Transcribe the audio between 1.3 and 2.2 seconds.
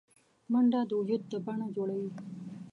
د بڼه جوړوي